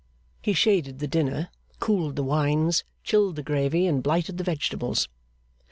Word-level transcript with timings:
He 0.41 0.53
shaded 0.53 0.97
the 0.97 1.07
dinner, 1.07 1.49
cooled 1.79 2.15
the 2.15 2.23
wines, 2.23 2.83
chilled 3.03 3.35
the 3.35 3.43
gravy, 3.43 3.85
and 3.85 4.01
blighted 4.01 4.39
the 4.39 4.43
vegetables. 4.43 5.07